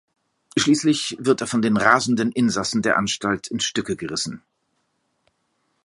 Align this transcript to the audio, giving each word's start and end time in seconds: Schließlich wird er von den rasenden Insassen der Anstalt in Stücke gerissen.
Schließlich 0.57 1.15
wird 1.19 1.41
er 1.41 1.45
von 1.45 1.61
den 1.61 1.77
rasenden 1.77 2.31
Insassen 2.31 2.81
der 2.81 2.97
Anstalt 2.97 3.45
in 3.49 3.59
Stücke 3.59 3.95
gerissen. 3.95 4.41